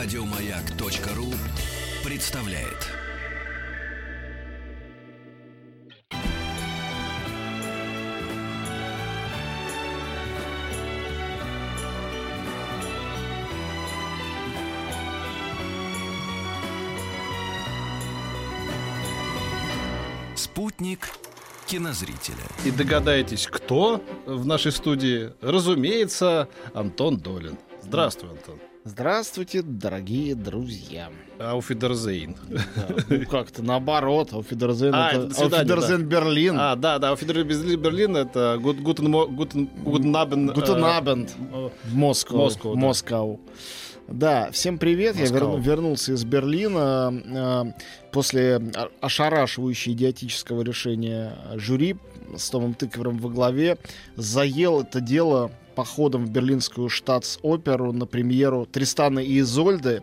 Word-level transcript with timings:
Радиомаяк.ру 0.00 1.26
представляет. 2.04 2.86
Спутник 20.36 21.08
кинозрителя. 21.66 22.36
И 22.64 22.70
догадаетесь, 22.70 23.48
кто 23.48 24.00
в 24.26 24.46
нашей 24.46 24.70
студии? 24.70 25.32
Разумеется, 25.40 26.48
Антон 26.72 27.16
Долин. 27.16 27.58
Здравствуй, 27.82 28.30
Антон. 28.30 28.60
Здравствуйте, 28.88 29.60
дорогие 29.60 30.34
друзья. 30.34 31.10
Auf 31.38 31.58
Wiedersehen. 31.58 32.36
Да, 32.48 32.88
ну 33.10 33.26
как-то 33.26 33.62
наоборот, 33.62 34.32
Auf 34.32 34.45
Wiedersehen 34.45 34.94
А, 34.94 35.10
это 35.12 35.26
это 35.26 35.42
Auf 35.58 35.68
Wiedersehen 35.68 36.04
Берлин. 36.06 36.56
А, 36.58 36.74
да, 36.74 36.98
да, 36.98 37.10
Auf 37.10 37.25
Wiedersehen 37.25 37.78
Берлин 37.78 38.16
это 38.16 38.58
guten 38.58 39.44
Abend, 39.44 40.48
э, 40.50 40.54
Guten 40.54 40.94
Abend 40.94 41.34
э, 41.52 41.68
в 41.84 41.94
Москву. 41.94 42.38
Москву, 42.44 42.74
да. 42.74 42.80
Москву. 42.80 43.40
Да, 44.08 44.50
всем 44.52 44.78
привет. 44.78 45.16
Я 45.16 45.20
Москва. 45.22 45.38
верну- 45.38 45.60
вернулся 45.60 46.12
из 46.14 46.24
Берлина 46.24 47.12
э, 47.12 48.10
после 48.10 48.58
ошарашивающего 49.02 49.92
идиотического 49.92 50.62
решения 50.62 51.34
жюри 51.56 51.96
с 52.34 52.48
Томом 52.48 52.72
Тыквером 52.72 53.18
во 53.18 53.28
главе. 53.28 53.76
Заел 54.16 54.80
это 54.80 55.02
дело 55.02 55.50
походом 55.78 56.26
в 56.26 56.30
берлинскую 56.30 56.88
штатс-оперу 56.88 57.92
на 57.92 58.04
премьеру 58.04 58.66
Тристана 58.66 59.20
и 59.20 59.38
Изольды 59.38 60.02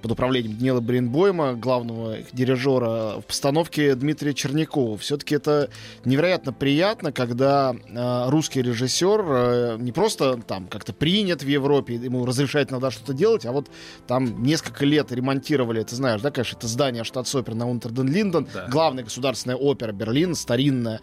под 0.00 0.12
управлением 0.12 0.56
Даниэла 0.56 0.80
Бринбойма, 0.80 1.52
главного 1.52 2.20
их 2.20 2.28
дирижера, 2.32 3.20
в 3.20 3.24
постановке 3.26 3.94
Дмитрия 3.94 4.32
Чернякова. 4.32 4.96
Все-таки 4.96 5.34
это 5.34 5.68
невероятно 6.06 6.54
приятно, 6.54 7.12
когда 7.12 7.74
э, 7.74 8.30
русский 8.30 8.62
режиссер 8.62 9.20
э, 9.28 9.76
не 9.80 9.92
просто 9.92 10.38
там 10.38 10.66
как-то 10.66 10.94
принят 10.94 11.42
в 11.42 11.46
Европе, 11.46 11.96
ему 11.96 12.24
разрешают 12.24 12.70
иногда 12.70 12.90
что-то 12.90 13.12
делать, 13.12 13.44
а 13.44 13.52
вот 13.52 13.68
там 14.06 14.42
несколько 14.42 14.86
лет 14.86 15.12
ремонтировали, 15.12 15.82
ты 15.82 15.94
знаешь, 15.94 16.22
да, 16.22 16.30
конечно, 16.30 16.56
это 16.56 16.68
здание 16.68 17.04
штатс-оперы 17.04 17.54
на 17.54 17.68
Унтерден 17.68 18.08
Линден, 18.10 18.48
Да. 18.54 18.66
главная 18.68 19.04
государственная 19.04 19.56
опера 19.56 19.92
Берлина, 19.92 20.34
старинная, 20.34 21.00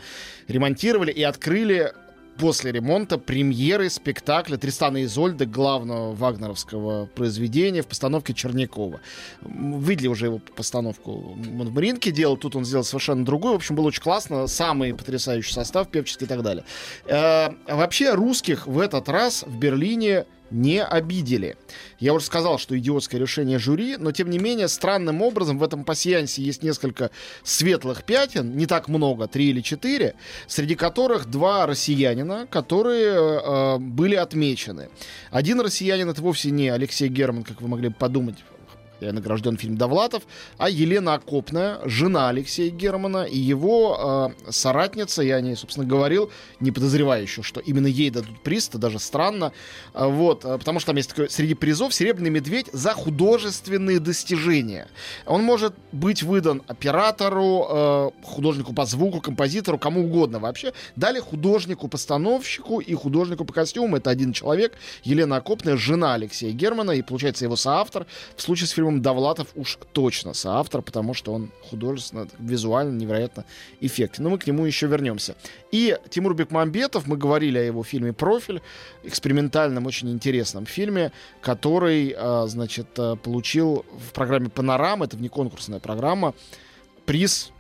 ремонтировали 0.48 1.12
и 1.12 1.22
открыли 1.22 1.94
после 2.40 2.72
ремонта 2.72 3.18
премьеры 3.18 3.90
спектакля 3.90 4.58
Тристана 4.58 4.98
и 4.98 5.04
Изольды, 5.04 5.46
главного 5.46 6.16
вагнеровского 6.16 7.06
произведения 7.08 7.82
в 7.82 7.88
постановке 7.88 8.34
Чернякова. 8.34 9.02
Видели 9.42 10.08
уже 10.08 10.28
его 10.28 10.40
постановку. 10.56 11.36
В 11.36 11.74
Маринке 11.74 12.12
делал, 12.12 12.38
тут 12.38 12.56
он 12.56 12.66
сделал 12.66 12.86
совершенно 12.86 13.26
другой. 13.26 13.54
В 13.54 13.56
общем, 13.56 13.76
было 13.76 13.88
очень 13.88 14.02
классно. 14.02 14.48
Самый 14.48 14.94
потрясающий 14.94 15.54
состав, 15.54 15.90
певческий 15.90 16.26
и 16.26 16.30
так 16.30 16.42
далее. 16.42 16.64
Э, 17.06 17.50
вообще 17.68 18.14
русских 18.14 18.66
в 18.68 18.80
этот 18.80 19.10
раз 19.10 19.44
в 19.44 19.58
Берлине 19.58 20.26
не 20.52 20.84
обидели. 20.84 21.58
Я 22.00 22.14
уже 22.14 22.26
сказал, 22.26 22.58
что 22.58 22.78
идиотское 22.78 23.20
решение 23.20 23.60
жюри, 23.60 23.98
но 23.98 24.12
тем 24.12 24.30
не 24.30 24.40
менее 24.40 24.68
странным 24.68 25.22
образом 25.22 25.58
в 25.58 25.64
этом 25.64 25.84
пассиансе 25.84 26.42
есть 26.42 26.64
несколько 26.64 27.12
светлых 27.44 28.04
пятен, 28.04 28.56
не 28.56 28.66
так 28.66 28.88
много, 28.88 29.28
три 29.28 29.50
или 29.50 29.62
четыре, 29.62 30.16
среди 30.48 30.76
которых 30.76 31.26
два 31.28 31.66
россиянина, 31.66 32.48
которые 32.50 33.14
э, 33.14 33.78
были 33.80 34.16
отмечены. 34.16 34.90
Один 35.32 35.60
россиянин 35.62 36.10
это 36.10 36.22
вовсе 36.22 36.52
не 36.52 36.70
Алексей 36.70 37.08
Герман, 37.08 37.44
как 37.44 37.62
вы 37.62 37.68
могли 37.68 37.90
подумать, 37.90 38.38
награжден 39.02 39.58
фильм 39.58 39.78
Довлатов, 39.78 40.24
а 40.58 40.70
Елена 40.70 41.16
Окопная, 41.16 41.80
жена 41.86 42.30
Алексея 42.30 42.70
Германа, 42.70 43.24
и 43.24 43.38
его 43.38 44.34
э, 44.46 44.52
соратница, 44.52 45.22
я 45.22 45.36
о 45.36 45.42
ней, 45.42 45.56
собственно, 45.56 45.86
говорил, 45.86 46.32
не 46.60 46.72
подозревая 46.72 47.22
еще, 47.22 47.44
что 47.44 47.60
именно 47.60 47.88
ей 47.88 48.10
дадут 48.10 48.42
приз, 48.44 48.70
это 48.70 48.78
даже 48.78 49.00
странно, 49.00 49.52
А, 49.94 50.08
вот, 50.08 50.46
а, 50.46 50.58
потому 50.58 50.80
что 50.80 50.88
там 50.88 50.98
есть 50.98 51.10
такой, 51.10 51.30
среди 51.30 51.54
призов 51.54 51.94
«Серебряный 51.94 52.30
медведь» 52.30 52.68
за 52.74 52.94
художественные 52.94 54.00
достижения. 54.00 54.88
Он 55.26 55.44
может 55.44 55.74
быть 55.92 56.24
выдан 56.24 56.62
оператору, 56.68 57.68
э, 57.70 58.10
художнику 58.24 58.74
по 58.74 58.86
звуку, 58.86 59.22
композитору, 59.22 59.78
кому 59.78 60.06
угодно 60.06 60.40
вообще. 60.40 60.74
Далее 60.96 61.22
художнику-постановщику 61.22 62.80
и 62.80 62.94
художнику 62.94 63.46
по 63.46 63.54
костюму. 63.54 63.98
Это 63.98 64.10
один 64.10 64.34
человек, 64.34 64.74
Елена 65.04 65.38
Окопная, 65.38 65.78
жена 65.78 66.14
Алексея 66.14 66.52
Германа, 66.52 66.92
и, 66.92 67.02
получается, 67.02 67.46
его 67.46 67.56
соавтор. 67.56 68.06
В 68.36 68.42
случае 68.42 68.68
с 68.68 68.72
фильмом 68.72 68.89
Довлатов 68.98 69.48
уж 69.56 69.78
точно 69.94 70.34
соавтор, 70.34 70.82
потому 70.82 71.14
что 71.14 71.34
он 71.34 71.52
художественно, 71.70 72.28
визуально 72.40 72.98
невероятно 72.98 73.46
эффектен. 73.80 74.24
Но 74.24 74.32
мы 74.32 74.38
к 74.38 74.48
нему 74.48 74.66
еще 74.66 74.88
вернемся. 74.88 75.36
И 75.72 75.98
Тимур 76.10 76.34
Бекмамбетов, 76.34 77.08
мы 77.08 77.18
говорили 77.18 77.58
о 77.58 77.64
его 77.64 77.84
фильме 77.84 78.12
«Профиль», 78.14 78.62
экспериментальном, 79.04 79.86
очень 79.86 80.10
интересном 80.10 80.66
фильме, 80.66 81.12
который, 81.42 82.16
а, 82.18 82.48
значит, 82.48 82.88
а, 82.98 83.16
получил 83.16 83.86
в 84.10 84.14
программе 84.14 84.50
«Панорама», 84.50 85.06
это 85.06 85.18
внеконкурсная 85.18 85.80
программа, 85.80 86.34
приз 87.06 87.52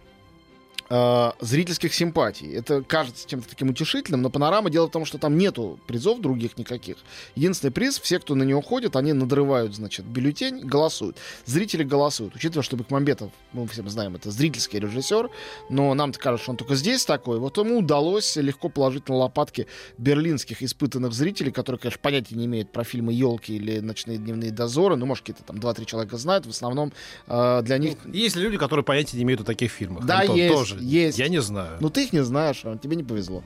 а, 0.91 1.35
зрительских 1.39 1.93
симпатий. 1.93 2.51
Это 2.51 2.81
кажется 2.81 3.27
чем-то 3.27 3.47
таким 3.47 3.69
утешительным, 3.69 4.23
но 4.23 4.31
панорама 4.31 4.71
дело 4.71 4.87
в 4.87 4.91
том, 4.91 5.05
что 5.05 5.19
там 5.19 5.37
нету 5.37 5.79
призов 5.85 6.19
других 6.19 6.57
никаких. 6.57 6.97
Единственный 7.35 7.69
приз, 7.69 7.99
все, 7.99 8.17
кто 8.17 8.33
на 8.33 8.41
него 8.41 8.61
ходит, 8.61 8.95
они 8.95 9.13
надрывают, 9.13 9.75
значит, 9.75 10.05
бюллетень, 10.05 10.61
голосуют. 10.61 11.17
Зрители 11.45 11.83
голосуют. 11.83 12.35
Учитывая, 12.35 12.63
что 12.63 12.75
Бекмамбетов, 12.75 13.31
мы 13.53 13.67
все 13.67 13.87
знаем, 13.87 14.15
это 14.15 14.31
зрительский 14.31 14.79
режиссер, 14.79 15.29
но 15.69 15.93
нам-то 15.93 16.17
кажется, 16.17 16.43
что 16.43 16.51
он 16.51 16.57
только 16.57 16.73
здесь 16.73 17.05
такой. 17.05 17.39
Вот 17.39 17.57
ему 17.57 17.77
удалось 17.77 18.35
легко 18.35 18.69
положить 18.69 19.09
на 19.09 19.15
лопатки 19.15 19.67
берлинских 19.99 20.63
испытанных 20.63 21.13
зрителей, 21.13 21.51
которые, 21.51 21.79
конечно, 21.79 21.99
понятия 22.01 22.35
не 22.35 22.45
имеют 22.45 22.71
про 22.71 22.83
фильмы 22.83 23.13
«Елки» 23.13 23.55
или 23.55 23.79
«Ночные 23.79 24.17
дневные 24.17 24.51
дозоры». 24.51 24.95
Ну, 24.95 25.05
может, 25.05 25.23
какие-то 25.23 25.43
там 25.43 25.57
2-3 25.57 25.85
человека 25.85 26.17
знают. 26.17 26.47
В 26.47 26.49
основном 26.49 26.93
э, 27.27 27.61
для 27.63 27.77
них 27.77 27.97
Есть 28.11 28.35
люди, 28.35 28.57
которые 28.57 28.83
понятия 28.83 29.17
не 29.17 29.23
имеют 29.23 29.41
о 29.41 29.43
таких 29.43 29.71
фильмах. 29.71 30.05
Да, 30.05 30.21
Антон, 30.21 30.35
есть, 30.35 30.53
тоже. 30.53 30.78
Есть. 30.79 31.17
Я 31.19 31.27
не 31.29 31.41
знаю. 31.41 31.77
Ну, 31.79 31.89
ты 31.89 32.03
их 32.05 32.13
не 32.13 32.23
знаешь, 32.23 32.61
а 32.63 32.77
тебе 32.77 32.95
не 32.95 33.03
повезло. 33.03 33.43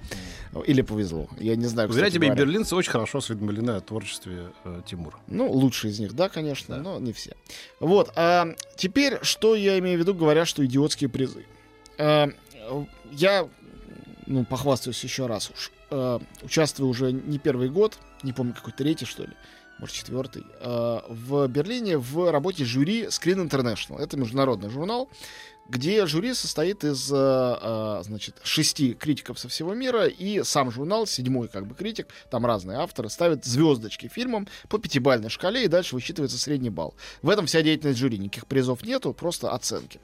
Или 0.65 0.81
повезло. 0.81 1.27
Я 1.39 1.55
не 1.55 1.65
знаю, 1.65 1.91
Зря 1.91 2.09
тебе 2.09 2.27
и 2.27 2.29
говоря. 2.29 2.45
берлинцы 2.45 2.75
очень 2.75 2.91
хорошо 2.91 3.17
осведомлены 3.17 3.71
о 3.71 3.81
творчестве 3.81 4.51
э, 4.63 4.81
Тимура. 4.85 5.17
Ну, 5.27 5.51
лучшие 5.51 5.91
из 5.91 5.99
них, 5.99 6.13
да, 6.13 6.29
конечно, 6.29 6.77
но 6.77 6.99
не 6.99 7.11
все. 7.11 7.35
Вот. 7.79 8.11
а 8.15 8.47
теперь, 8.75 9.17
что 9.23 9.55
я 9.55 9.79
имею 9.79 9.97
в 9.97 10.01
виду, 10.01 10.13
говоря, 10.13 10.45
что 10.45 10.63
идиотские 10.65 11.09
призы. 11.09 11.45
А, 11.97 12.29
я, 13.11 13.47
ну, 14.27 14.45
похвастаюсь 14.45 15.03
еще 15.03 15.25
раз 15.25 15.49
уж. 15.49 15.71
а, 15.89 16.21
участвую 16.43 16.89
уже 16.89 17.11
не 17.11 17.39
первый 17.39 17.69
год, 17.69 17.97
не 18.21 18.31
помню, 18.33 18.53
какой 18.53 18.73
третий, 18.73 19.05
что 19.05 19.23
ли, 19.23 19.33
может, 19.83 19.97
четвертый, 19.97 20.45
а, 20.61 21.03
в 21.09 21.45
Берлине 21.47 21.97
в 21.97 22.31
работе 22.31 22.63
жюри 22.63 23.03
Screen 23.07 23.49
International. 23.49 23.99
Это 23.99 24.15
международный 24.15 24.69
журнал, 24.69 25.09
где 25.67 26.05
жюри 26.05 26.33
состоит 26.33 26.85
из, 26.85 27.11
э, 27.11 27.15
э, 27.15 28.01
значит, 28.03 28.35
шести 28.43 28.93
критиков 28.93 29.39
со 29.39 29.49
всего 29.49 29.73
мира, 29.73 30.07
и 30.07 30.41
сам 30.43 30.71
журнал, 30.71 31.05
седьмой 31.05 31.49
как 31.49 31.67
бы 31.67 31.75
критик, 31.75 32.07
там 32.29 32.45
разные 32.45 32.77
авторы, 32.77 33.09
ставят 33.09 33.43
звездочки 33.43 34.07
фильмам 34.07 34.47
по 34.69 34.77
пятибалльной 34.77 35.29
шкале, 35.29 35.65
и 35.65 35.67
дальше 35.67 35.95
высчитывается 35.95 36.37
средний 36.37 36.69
балл. 36.69 36.93
В 37.21 37.29
этом 37.29 37.45
вся 37.45 37.61
деятельность 37.61 37.99
жюри, 37.99 38.17
никаких 38.17 38.47
призов 38.47 38.83
нету, 38.83 39.13
просто 39.13 39.51
оценки. 39.51 39.99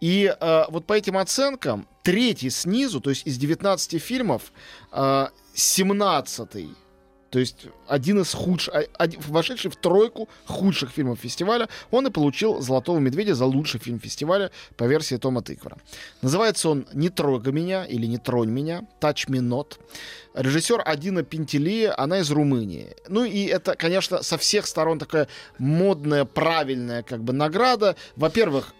И 0.00 0.34
э, 0.38 0.64
вот 0.70 0.86
по 0.86 0.94
этим 0.94 1.18
оценкам, 1.18 1.86
третий 2.02 2.48
снизу, 2.48 3.02
то 3.02 3.10
есть 3.10 3.26
из 3.26 3.36
19 3.36 4.00
фильмов, 4.02 4.50
э, 4.92 5.28
17 5.54 6.70
то 7.30 7.38
есть 7.38 7.66
один 7.86 8.20
из 8.20 8.34
худших, 8.34 8.74
вошедший 9.28 9.70
в 9.70 9.76
тройку 9.76 10.28
худших 10.46 10.90
фильмов 10.90 11.20
фестиваля, 11.20 11.68
он 11.90 12.06
и 12.06 12.10
получил 12.10 12.60
«Золотого 12.60 12.98
медведя» 12.98 13.34
за 13.34 13.46
лучший 13.46 13.78
фильм 13.80 14.00
фестиваля 14.00 14.50
по 14.76 14.84
версии 14.84 15.16
Тома 15.16 15.42
Тыквара. 15.42 15.78
Называется 16.22 16.68
он 16.68 16.86
«Не 16.92 17.08
трогай 17.08 17.52
меня» 17.52 17.84
или 17.84 18.06
«Не 18.06 18.18
тронь 18.18 18.50
меня», 18.50 18.82
«Touch 19.00 19.28
me 19.28 19.38
not». 19.38 19.78
Режиссер 20.34 20.82
Адина 20.84 21.22
Пентелия, 21.22 21.94
она 21.96 22.20
из 22.20 22.30
Румынии. 22.30 22.94
Ну 23.08 23.24
и 23.24 23.46
это, 23.46 23.74
конечно, 23.74 24.22
со 24.22 24.38
всех 24.38 24.66
сторон 24.66 24.98
такая 24.98 25.28
модная, 25.58 26.24
правильная 26.24 27.02
как 27.02 27.22
бы 27.22 27.32
награда. 27.32 27.96
Во-первых, 28.16 28.74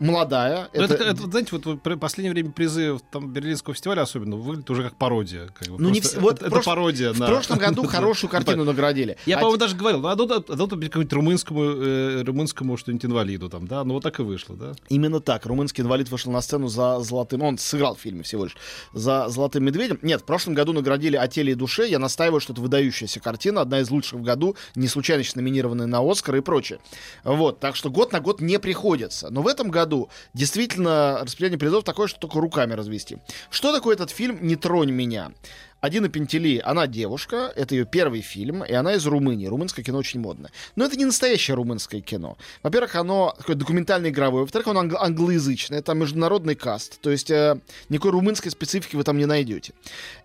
молодая. 0.00 0.68
Ну, 0.74 0.82
это, 0.82 0.94
это, 0.94 1.22
знаете, 1.30 1.48
вот 1.52 1.66
в 1.66 1.96
последнее 1.98 2.32
время 2.32 2.50
призы 2.50 2.98
там, 3.10 3.32
Берлинского 3.32 3.74
фестиваля 3.74 4.02
особенно 4.02 4.36
выглядит 4.36 4.68
уже 4.70 4.82
как 4.82 4.96
пародия. 4.96 5.46
Как 5.48 5.68
бы. 5.68 5.78
Ну, 5.78 5.90
не 5.90 6.00
Просто 6.00 6.18
вс- 6.18 6.20
вот 6.20 6.34
это, 6.36 6.44
в 6.44 6.46
это 6.48 6.56
прош- 6.56 6.64
пародия 6.64 7.12
В 7.12 7.18
на... 7.20 7.26
прошлом 7.26 7.58
году 7.58 7.84
хорошую 7.86 8.30
картину 8.30 8.64
наградили. 8.64 9.16
Я, 9.26 9.36
А 9.36 9.40
по-моему, 9.40 9.58
даже 9.58 9.76
говорил, 9.76 10.00
ну, 10.00 10.08
а 10.08 10.12
а 10.12 10.16
тут 10.16 10.36
какому-нибудь 10.46 11.12
румынскому, 11.12 11.62
э, 11.62 12.22
румынскому 12.24 12.76
что-нибудь 12.76 13.04
инвалиду 13.04 13.48
там, 13.48 13.66
да? 13.68 13.84
Ну, 13.84 13.94
вот 13.94 14.02
так 14.02 14.18
и 14.18 14.22
вышло, 14.22 14.56
да? 14.56 14.72
Именно 14.88 15.20
так. 15.20 15.46
Румынский 15.46 15.82
инвалид 15.82 16.10
вышел 16.10 16.32
на 16.32 16.40
сцену 16.40 16.68
за 16.68 17.00
золотым... 17.00 17.42
Он 17.42 17.58
сыграл 17.58 17.94
в 17.94 18.00
фильме 18.00 18.22
всего 18.22 18.44
лишь. 18.44 18.56
За 18.92 19.28
золотым 19.28 19.64
медведем. 19.64 19.98
Нет, 20.02 20.22
в 20.22 20.24
прошлом 20.24 20.54
году 20.54 20.72
наградили 20.72 21.16
«О 21.16 21.28
теле 21.28 21.52
и 21.52 21.54
душе». 21.54 21.88
Я 21.88 21.98
настаиваю, 21.98 22.40
что 22.40 22.52
это 22.52 22.62
выдающаяся 22.62 23.20
картина, 23.20 23.60
одна 23.60 23.80
из 23.80 23.90
лучших 23.90 24.18
в 24.18 24.22
году, 24.22 24.56
не 24.74 24.88
случайно 24.88 25.20
номинированная 25.34 25.86
на 25.86 26.00
Оскар 26.00 26.36
и 26.36 26.40
прочее. 26.40 26.78
Вот, 27.24 27.60
так 27.60 27.76
что 27.76 27.90
год 27.90 28.12
на 28.12 28.20
год 28.20 28.40
не 28.40 28.58
приходится. 28.58 29.28
Но 29.30 29.42
в 29.42 29.48
этом 29.48 29.70
году 29.70 29.89
действительно 30.34 31.20
распределение 31.22 31.58
призов 31.58 31.84
такое, 31.84 32.06
что 32.06 32.18
только 32.20 32.40
руками 32.40 32.74
развести. 32.74 33.18
Что 33.50 33.72
такое 33.72 33.94
этот 33.94 34.10
фильм 34.10 34.38
«Не 34.40 34.56
тронь 34.56 34.90
меня»? 34.90 35.32
Адина 35.80 36.08
Пентели, 36.10 36.60
она 36.62 36.86
девушка, 36.86 37.50
это 37.56 37.74
ее 37.74 37.86
первый 37.86 38.20
фильм, 38.20 38.62
и 38.62 38.72
она 38.72 38.94
из 38.94 39.06
Румынии. 39.06 39.46
Румынское 39.46 39.82
кино 39.84 39.98
очень 39.98 40.20
модное. 40.20 40.50
Но 40.76 40.84
это 40.84 40.96
не 40.96 41.06
настоящее 41.06 41.54
румынское 41.54 42.02
кино. 42.02 42.36
Во-первых, 42.62 42.96
оно 42.96 43.34
такое 43.38 43.56
документально-игровое. 43.56 44.42
Во-вторых, 44.42 44.68
оно 44.68 44.82
англ- 44.82 44.98
англоязычное. 44.98 45.78
Это 45.78 45.94
международный 45.94 46.54
каст. 46.54 47.00
То 47.00 47.10
есть 47.10 47.30
э, 47.30 47.58
никакой 47.88 48.10
румынской 48.10 48.50
специфики 48.50 48.96
вы 48.96 49.04
там 49.04 49.16
не 49.16 49.24
найдете. 49.24 49.72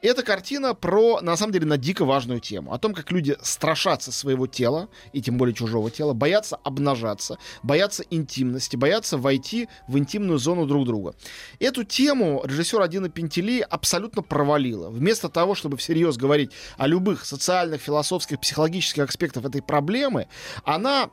Эта 0.02 0.24
картина 0.24 0.74
про, 0.74 1.22
на 1.22 1.38
самом 1.38 1.54
деле, 1.54 1.66
на 1.66 1.78
дико 1.78 2.04
важную 2.04 2.42
тему. 2.42 2.74
О 2.74 2.78
том, 2.78 2.94
как 2.94 3.12
люди 3.12 3.38
страшатся 3.42 4.12
своего 4.12 4.48
тела, 4.48 4.90
и 5.13 5.22
тем 5.22 5.38
более 5.38 5.54
чужого 5.54 5.90
тела, 5.90 6.13
боятся 6.13 6.58
обнажаться, 6.58 7.38
боятся 7.63 8.04
интимности, 8.10 8.75
боятся 8.75 9.18
войти 9.18 9.69
в 9.88 9.98
интимную 9.98 10.38
зону 10.38 10.66
друг 10.66 10.86
друга. 10.86 11.16
Эту 11.60 11.86
тему 11.86 12.42
режиссер 12.44 12.81
Адина 12.81 13.08
Пентели 13.08 13.62
абсолютно 13.62 14.22
провалила. 14.22 14.90
Вместо 14.90 15.30
того, 15.30 15.44
чтобы 15.53 15.77
всерьез 15.77 16.18
говорить 16.18 16.51
о 16.77 16.88
любых 16.88 17.25
социальных, 17.25 17.81
философских, 17.81 18.39
психологических 18.39 19.07
аспектах 19.07 19.45
этой 19.45 19.62
проблемы, 19.62 20.27
она 20.63 21.12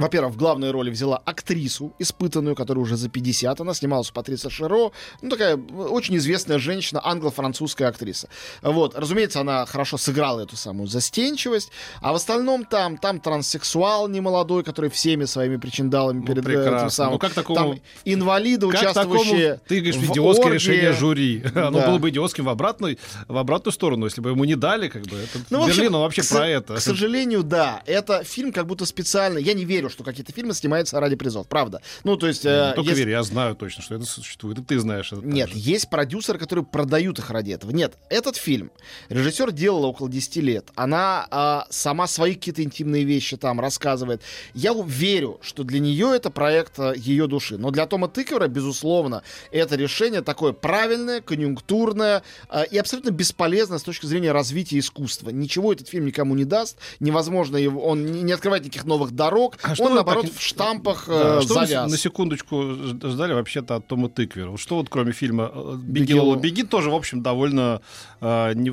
во-первых, 0.00 0.34
в 0.34 0.36
главной 0.36 0.70
роли 0.70 0.90
взяла 0.90 1.16
актрису, 1.24 1.92
испытанную, 1.98 2.56
которая 2.56 2.82
уже 2.82 2.96
за 2.96 3.08
50. 3.08 3.60
Она 3.60 3.74
снималась 3.74 4.10
у 4.10 4.12
Патриса 4.12 4.50
Широ. 4.50 4.92
Ну, 5.22 5.30
такая 5.30 5.56
очень 5.56 6.16
известная 6.16 6.58
женщина, 6.58 7.00
англо-французская 7.04 7.86
актриса. 7.88 8.28
Вот, 8.62 8.94
разумеется, 8.96 9.40
она 9.40 9.66
хорошо 9.66 9.96
сыграла 9.98 10.40
эту 10.40 10.56
самую 10.56 10.86
застенчивость. 10.88 11.70
А 12.00 12.12
в 12.12 12.16
остальном 12.16 12.64
там, 12.64 12.96
там 12.98 13.20
транссексуал 13.20 14.08
немолодой, 14.08 14.62
который 14.64 14.90
всеми 14.90 15.24
своими 15.26 15.56
причиндалами 15.56 16.20
Ну, 16.20 16.26
перед 16.26 16.38
э, 16.38 16.46
прекрасно. 16.46 16.76
этим 16.78 16.90
самым. 16.90 17.12
Ну, 17.14 17.18
как 17.18 17.34
такому- 17.34 17.56
Там 17.56 17.80
инвалиды, 18.04 18.68
Как 18.70 18.80
участвующие 18.80 19.48
такому, 19.54 19.60
ты 19.68 19.80
говоришь, 19.80 19.96
в 19.96 20.12
идиотское 20.12 20.46
оргии. 20.46 20.54
решение 20.54 20.92
жюри. 20.92 21.44
Оно 21.54 21.80
Да. 21.80 21.86
было 21.88 21.98
бы 21.98 22.08
идиотским 22.10 22.44
в, 22.44 22.48
обратную, 22.48 22.96
в 23.28 23.36
обратную 23.36 23.72
сторону, 23.72 24.06
если 24.06 24.20
бы 24.22 24.30
ему 24.30 24.44
не 24.44 24.54
дали, 24.56 24.88
как 24.88 25.02
бы. 25.02 25.16
Это, 25.18 25.38
Ну, 25.50 25.66
Берлин, 25.66 25.92
вообще 25.92 26.22
к 26.22 26.28
про 26.28 26.48
это. 26.48 26.74
К 26.76 26.80
сожалению, 26.80 27.42
да. 27.42 27.82
Это 27.86 28.24
фильм 28.24 28.52
как 28.52 28.66
будто 28.66 28.86
специально... 28.86 29.38
Я 29.38 29.54
не 29.54 29.64
верю, 29.64 29.89
что 29.90 30.04
какие-то 30.04 30.32
фильмы 30.32 30.54
снимаются 30.54 30.98
ради 31.00 31.16
призов, 31.16 31.46
правда. 31.48 31.80
Ну, 32.04 32.16
то 32.16 32.26
есть... 32.26 32.44
э, 32.44 32.68
Не 32.70 32.74
только 32.74 32.90
есть- 32.90 32.98
верь, 32.98 33.10
я 33.10 33.22
знаю 33.22 33.54
точно, 33.56 33.82
что 33.82 33.94
это 33.94 34.04
существует, 34.04 34.58
и 34.58 34.62
ты 34.62 34.78
знаешь 34.78 35.12
это. 35.12 35.22
Нет, 35.22 35.48
также. 35.50 35.62
есть 35.62 35.90
продюсеры, 35.90 36.38
которые 36.38 36.64
продают 36.64 37.18
их 37.18 37.30
ради 37.30 37.52
этого. 37.52 37.70
Нет, 37.70 37.94
этот 38.08 38.36
фильм 38.36 38.70
режиссер 39.08 39.52
делала 39.52 39.86
около 39.86 40.08
10 40.08 40.36
лет. 40.36 40.68
Она 40.74 41.26
а, 41.30 41.66
сама 41.70 42.06
свои 42.06 42.34
какие-то 42.34 42.62
интимные 42.62 43.04
вещи 43.04 43.36
там 43.36 43.60
рассказывает. 43.60 44.22
Я 44.54 44.72
верю, 44.86 45.38
что 45.42 45.62
для 45.64 45.78
нее 45.80 46.12
это 46.14 46.30
проект 46.30 46.78
а, 46.78 46.92
ее 46.94 47.26
души. 47.26 47.58
Но 47.58 47.70
для 47.70 47.86
Тома 47.86 48.08
Тыквера, 48.08 48.48
безусловно, 48.48 49.22
это 49.50 49.76
решение 49.76 50.22
такое 50.22 50.52
правильное, 50.52 51.20
конъюнктурное 51.20 52.22
а, 52.48 52.62
и 52.62 52.78
абсолютно 52.78 53.10
бесполезное 53.10 53.78
с 53.78 53.82
точки 53.82 54.06
зрения 54.06 54.32
развития 54.32 54.78
искусства. 54.78 55.30
Ничего 55.30 55.72
этот 55.72 55.88
фильм 55.88 56.06
никому 56.06 56.34
не 56.34 56.44
даст. 56.44 56.78
Невозможно 57.00 57.56
его... 57.56 57.82
Он 57.84 58.06
не 58.06 58.20
не 58.30 58.32
открывает 58.32 58.64
никаких 58.64 58.84
новых 58.84 59.10
дорог. 59.10 59.56
А 59.62 59.74
что 59.80 59.84
он, 59.84 59.90
вы 59.90 59.94
наоборот, 59.96 60.26
так- 60.26 60.34
в 60.34 60.40
штампах 60.42 61.04
э, 61.08 61.40
что 61.42 61.54
вы 61.54 61.66
завяз. 61.66 61.90
на 61.90 61.96
секундочку 61.96 62.62
ждали 63.02 63.32
вообще-то 63.32 63.76
от 63.76 63.86
Тома 63.86 64.08
Тыквера? 64.08 64.56
Что 64.56 64.76
вот 64.76 64.88
кроме 64.88 65.12
фильма 65.12 65.50
э, 65.54 65.74
«Беги, 65.76 66.00
«Беги, 66.06 66.14
Лола, 66.14 66.26
Лола». 66.30 66.40
беги» 66.40 66.62
тоже, 66.62 66.90
в 66.90 66.94
общем, 66.94 67.22
довольно 67.22 67.80
э, 68.20 68.52
не 68.54 68.70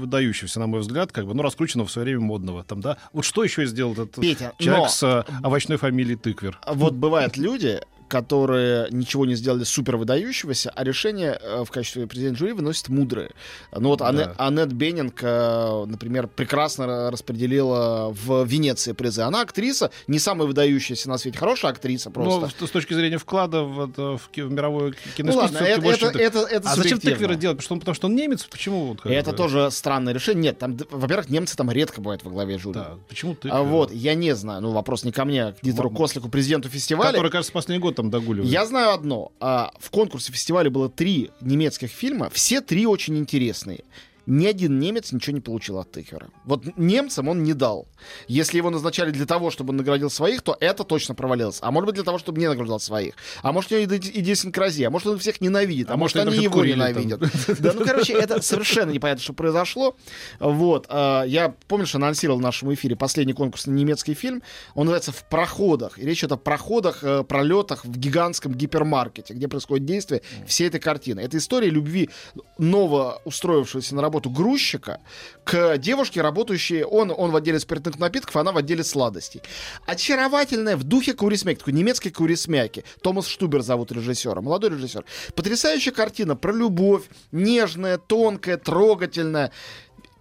на 0.60 0.68
мой 0.68 0.82
взгляд, 0.82 1.12
как 1.12 1.26
бы, 1.26 1.34
ну, 1.34 1.42
раскрученного 1.44 1.88
в 1.88 1.92
свое 1.92 2.06
время 2.06 2.22
модного. 2.22 2.64
Там, 2.64 2.82
да? 2.82 2.98
Вот 3.14 3.26
что 3.26 3.44
еще 3.44 3.66
сделал 3.66 3.94
этот 3.94 4.16
Петя, 4.16 4.54
человек 4.60 4.84
но- 4.86 4.90
с 4.90 5.04
э, 5.04 5.24
овощной 5.44 5.78
фамилией 5.78 6.18
Тыквер? 6.18 6.60
Вот 6.68 6.94
бывают 6.94 7.38
люди, 7.38 7.82
которые 8.08 8.88
ничего 8.92 9.26
не 9.26 9.36
сделали 9.36 9.64
супер 9.64 9.98
выдающегося, 9.98 10.72
а 10.76 10.84
решение 10.84 11.40
э, 11.42 11.64
в 11.64 11.72
качестве 11.72 12.08
президента 12.08 12.40
жюри 12.40 12.54
выносит 12.54 12.90
мудрые. 12.90 13.32
Ну 13.72 13.90
вот 13.90 14.00
Да. 14.00 14.34
Аннет 14.38 14.74
Беннинг, 14.74 15.20
э, 15.22 15.86
например, 15.88 16.28
прекрасно 16.28 16.84
ра- 16.84 17.10
распределила 17.12 18.10
в 18.12 18.46
Венеции 18.46 18.94
призы. 18.94 19.22
Она 19.22 19.42
актриса, 19.42 19.92
не 20.08 20.20
самая 20.20 20.48
выдающаяся 20.48 21.10
на 21.10 21.18
свете, 21.18 21.38
хорошая 21.38 21.72
актриса 21.72 22.10
просто. 22.10 22.50
Ну, 22.60 22.68
с, 22.68 22.72
точки 22.72 22.94
зрения 22.94 23.18
вклада 23.18 23.64
в, 23.64 23.88
в, 23.96 24.20
в 24.20 24.38
мировое 24.52 24.90
Ну 24.90 24.94
киноискусство... 25.16 25.42
ладно, 25.42 25.58
всё-таки 25.58 25.72
это, 25.72 25.82
больше, 25.82 26.06
это, 26.06 26.20
это, 26.20 26.40
это 26.40 26.70
А 26.70 26.76
зачем. 26.76 27.00
Тыквера 27.00 27.36
делать? 27.36 27.58
Потому 27.58 27.66
что, 27.66 27.74
он, 27.74 27.80
потому 27.80 27.96
что 27.96 28.08
он 28.08 28.16
немец? 28.16 28.44
Почему? 28.44 28.86
Вот, 28.86 29.06
Это 29.06 29.32
бы? 29.32 29.38
тоже 29.38 29.72
странное 29.72 30.14
решение. 30.14 30.44
Нет, 30.44 30.60
там, 30.60 30.78
во-первых, 30.92 31.30
немцы 31.30 31.56
там 31.56 31.70
редко 31.72 32.02
бывают 32.02 32.24
во 32.24 32.32
главе 32.32 32.58
жюри. 32.58 32.76
Да, 32.76 32.96
почему 33.10 33.34
Тыквер? 33.36 33.54
А 33.54 33.64
вот, 33.64 33.92
я 33.92 34.14
не 34.16 34.36
знаю, 34.36 34.62
ну 34.62 34.72
вопрос 34.72 35.04
не 35.04 35.12
ко 35.12 35.26
мне, 35.26 35.46
а 35.46 35.52
к 35.54 35.58
Дитеру 35.62 35.90
Кослику, 35.90 36.30
президенту 36.30 36.70
фестиваля. 36.70 37.12
Который, 37.12 37.32
кажется, 37.32 37.52
последний 37.52 37.82
год 37.82 37.96
там 37.98 38.10
догуливает. 38.10 38.52
Я 38.52 38.66
знаю 38.66 38.94
одно. 38.94 39.32
А, 39.40 39.72
в 39.80 39.90
конкурсе 39.90 40.32
фестиваля 40.32 40.70
было 40.70 40.90
три 40.90 41.32
немецких 41.42 41.90
фильма. 41.90 42.30
Все 42.30 42.62
три 42.62 42.86
очень 42.86 43.18
интересные. 43.18 43.84
Ни 44.28 44.46
один 44.46 44.78
немец 44.78 45.14
ничего 45.14 45.34
не 45.36 45.42
получил 45.42 45.80
от 45.80 45.90
Тыквера. 45.92 46.28
Вот 46.44 46.78
немцам 46.78 47.30
он 47.30 47.44
не 47.44 47.54
дал. 47.54 47.88
Если 48.28 48.58
его 48.58 48.70
назначали 48.70 49.12
для 49.12 49.26
того, 49.26 49.52
чтобы 49.52 49.72
он 49.72 49.78
наградил 49.78 50.10
своих, 50.10 50.42
то 50.42 50.58
это 50.60 50.84
точно 50.84 51.16
провалилось. 51.16 51.60
А 51.62 51.72
может 51.72 51.86
быть 51.86 51.96
для 51.96 52.04
того, 52.04 52.18
чтобы 52.18 52.42
не 52.42 52.48
награждал 52.48 52.82
своих. 52.82 53.14
А 53.42 53.54
может 53.54 53.72
у 53.72 53.76
него 53.80 53.96
идиосинкразия. 53.96 54.88
А 54.88 54.90
может 54.90 55.08
он 55.08 55.18
всех 55.18 55.40
ненавидит. 55.40 55.90
А, 55.90 55.94
А 55.94 55.98
может, 55.98 56.18
они 56.18 56.38
его 56.38 56.64
ненавидят. 56.66 57.22
Да, 57.60 57.72
ну 57.74 57.86
короче, 57.86 58.14
это 58.14 58.42
совершенно 58.42 58.92
непонятно, 58.92 59.24
что 59.24 59.32
произошло. 59.34 59.96
Вот. 60.40 60.88
а, 60.90 61.24
Я, 61.24 61.56
помнишь, 61.70 61.96
анонсировал 61.96 62.40
в 62.40 62.42
нашем 62.42 62.74
эфире 62.74 62.98
последний 62.98 63.34
конкурсный 63.34 63.74
немецкий 63.74 64.14
фильм. 64.14 64.44
Он 64.76 64.88
называется 64.88 65.14
«В 65.14 65.24
проходах». 65.30 65.98
И 65.98 66.06
речь 66.06 66.20
идет 66.20 66.34
о 66.34 66.38
проходах, 66.38 67.02
э, 67.02 67.24
пролетах 67.24 67.86
в 67.86 67.98
гигантском 67.98 68.54
гипермаркете, 68.54 69.34
где 69.34 69.48
происходит 69.48 69.86
действие 69.86 70.22
всей 70.46 70.68
этой 70.68 70.82
картины. 70.82 71.22
Это 71.22 71.38
история 71.38 71.70
любви 71.70 72.10
нового 72.58 73.22
устроившегося 73.24 73.96
на 73.96 74.02
работу 74.02 74.17
грузчика 74.26 75.02
к 75.44 75.78
девушке, 75.78 76.22
работающей... 76.22 76.84
Он, 76.84 77.14
он 77.16 77.32
в 77.32 77.36
отделе 77.36 77.60
спиртных 77.60 78.00
напитков, 78.00 78.36
она 78.38 78.52
в 78.52 78.58
отделе 78.58 78.84
сладостей. 78.84 79.42
Очаровательная 79.86 80.76
в 80.76 80.84
духе 80.84 81.14
Курисмяки, 81.14 81.60
такой 81.60 81.74
немецкой 81.74 82.10
Курисмяки. 82.10 82.84
Томас 83.02 83.28
Штубер 83.28 83.62
зовут 83.62 83.92
режиссера, 83.92 84.42
молодой 84.42 84.72
режиссер. 84.72 85.06
Потрясающая 85.36 85.92
картина 85.92 86.36
про 86.36 86.52
любовь, 86.52 87.04
нежная, 87.32 87.98
тонкая, 87.98 88.58
трогательная. 88.58 89.52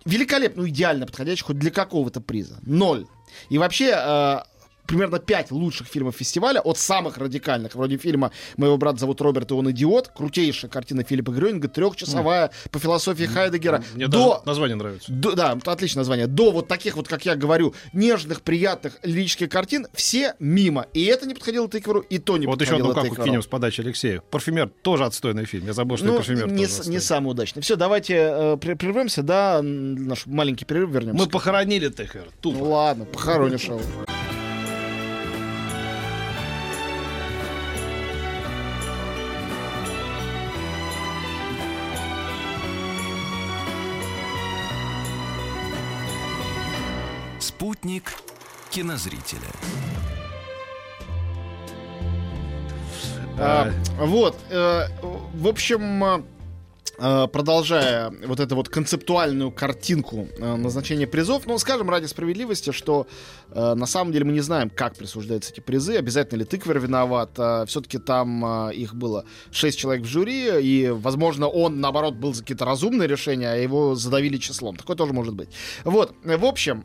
Великолепно, 0.05 0.69
идеально 0.69 1.07
подходящая 1.07 1.47
хоть 1.47 1.59
для 1.59 1.71
какого-то 1.71 2.21
приза. 2.21 2.59
Ноль. 2.63 3.07
И 3.49 3.59
вообще, 3.59 3.93
э, 3.97 4.39
примерно 4.87 5.19
пять 5.19 5.51
лучших 5.51 5.87
фильмов 5.87 6.17
фестиваля, 6.17 6.61
от 6.61 6.79
самых 6.79 7.19
радикальных, 7.19 7.75
вроде 7.75 7.97
фильма 7.97 8.31
«Моего 8.57 8.77
брата 8.77 8.99
зовут 8.99 9.21
Роберт, 9.21 9.51
и 9.51 9.55
он 9.55 9.71
идиот», 9.71 10.09
крутейшая 10.15 10.71
картина 10.71 11.03
Филиппа 11.05 11.31
Грёнинга, 11.31 11.69
трехчасовая 11.69 12.51
по 12.71 12.79
философии 12.79 13.25
Хайдегера, 13.25 13.83
Мне 13.95 14.09
до 14.09 14.43
название 14.47 14.77
нравится. 14.77 15.13
до- 15.13 15.33
да, 15.33 15.59
отличное 15.65 16.01
название. 16.01 16.27
До 16.27 16.51
вот 16.51 16.69
таких 16.69 16.97
вот, 16.97 17.09
как 17.09 17.25
я 17.27 17.35
говорю, 17.37 17.75
нежных, 17.93 18.43
приятных 18.43 18.99
лирических 19.03 19.49
картин, 19.49 19.87
все 19.95 20.35
мимо. 20.39 20.87
И 20.93 21.05
это 21.05 21.27
не 21.27 21.35
подходило 21.35 21.69
Тыкверу, 21.69 22.01
и 22.01 22.19
то 22.19 22.37
не 22.37 22.47
Вот 22.47 22.61
еще 22.61 22.73
подходило 22.73 22.91
одну 22.99 23.11
каку 23.15 23.23
кинем 23.25 23.43
с 23.43 23.47
подачи 23.47 23.81
Алексея. 23.81 24.23
«Парфюмер» 24.31 24.71
тоже 24.83 25.05
отстойный 25.05 25.45
фильм. 25.45 25.67
Я 25.67 25.73
забыл, 25.73 25.97
что 25.97 26.07
Ну, 26.07 26.17
«Парфюмер» 26.17 26.51
не, 26.51 26.67
тоже 26.67 26.91
не 26.91 27.01
самый 27.01 27.31
удачный. 27.31 27.63
Все, 27.63 27.77
давайте 27.77 28.15
э, 28.15 28.57
прервемся, 28.57 29.23
да, 29.23 29.61
наш 29.63 30.27
маленький 30.27 30.65
перерыв 30.65 30.91
вернемся. 30.91 31.23
Мы 31.25 31.29
похоронили 31.29 31.89
Тыквера. 31.89 32.27
Тупо. 32.41 32.59
Ну 32.59 32.71
ладно, 32.71 33.05
похоронишь 33.05 33.65
его. 33.65 33.81
Кинозрителя. 48.77 49.41
А, 53.39 53.73
вот, 53.99 54.37
э, 54.51 54.89
в 55.01 55.49
общем, 55.49 56.05
э, 56.05 56.23
продолжая 56.97 58.13
вот 58.27 58.41
эту 58.41 58.57
вот 58.57 58.69
концептуальную 58.69 59.51
картинку 59.51 60.29
э, 60.39 60.57
назначения 60.57 61.07
призов, 61.07 61.47
ну, 61.47 61.59
скажем 61.59 61.91
ради 61.91 62.07
справедливости, 62.07 62.73
что 62.73 63.07
э, 63.51 63.75
на 63.75 63.87
самом 63.87 64.13
деле 64.13 64.25
мы 64.25 64.33
не 64.33 64.41
знаем, 64.41 64.71
как 64.71 64.97
присуждаются 64.97 65.53
эти 65.53 65.61
призы, 65.61 65.97
обязательно 65.97 66.39
ли 66.39 66.45
тыквер 66.45 66.79
виноват, 66.79 67.33
все-таки 67.69 67.99
там 67.99 68.71
их 68.71 68.95
было 68.95 69.25
6 69.51 69.79
человек 69.79 70.05
в 70.05 70.09
жюри, 70.09 70.61
и, 70.61 70.89
возможно, 70.89 71.49
он, 71.49 71.81
наоборот, 71.81 72.15
был 72.15 72.35
за 72.35 72.43
какие-то 72.43 72.65
разумные 72.65 73.09
решения, 73.09 73.53
а 73.53 73.57
его 73.57 73.95
задавили 73.95 74.37
числом. 74.37 74.77
Такое 74.77 74.97
тоже 74.97 75.13
может 75.13 75.35
быть. 75.35 75.49
Вот, 75.85 76.15
в 76.23 76.45
общем, 76.45 76.85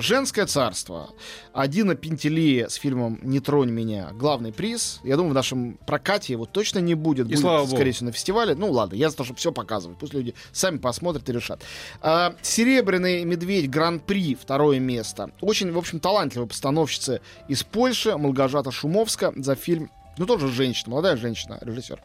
«Женское 0.00 0.46
царство», 0.46 1.10
Адина 1.52 1.94
Пентели 1.94 2.66
с 2.68 2.74
фильмом 2.74 3.18
«Не 3.22 3.40
тронь 3.40 3.70
меня», 3.70 4.10
главный 4.12 4.52
приз. 4.52 5.00
Я 5.04 5.16
думаю, 5.16 5.32
в 5.32 5.34
нашем 5.34 5.78
прокате 5.86 6.32
его 6.32 6.46
точно 6.46 6.78
не 6.78 6.94
будет. 6.94 7.26
И 7.26 7.30
будет, 7.30 7.40
слава 7.40 7.66
скорее 7.66 7.84
богу. 7.84 7.92
всего, 7.92 8.06
на 8.06 8.12
фестивале. 8.12 8.54
Ну, 8.54 8.70
ладно, 8.70 8.94
я 8.94 9.10
за 9.10 9.16
то, 9.16 9.24
чтобы 9.24 9.38
все 9.38 9.51
показывать. 9.52 9.98
Пусть 9.98 10.14
люди 10.14 10.34
сами 10.52 10.78
посмотрят 10.78 11.28
и 11.28 11.32
решат. 11.32 11.62
А, 12.00 12.34
«Серебряный 12.42 13.24
медведь» 13.24 13.70
Гран-при, 13.70 14.34
второе 14.34 14.78
место. 14.78 15.30
Очень, 15.40 15.72
в 15.72 15.78
общем, 15.78 16.00
талантливая 16.00 16.48
постановщица 16.48 17.20
из 17.48 17.62
Польши, 17.62 18.16
Малгажата 18.16 18.70
Шумовска, 18.70 19.32
за 19.36 19.54
фильм, 19.54 19.90
ну, 20.18 20.26
тоже 20.26 20.48
женщина, 20.48 20.90
молодая 20.90 21.16
женщина, 21.16 21.58
режиссер. 21.62 22.00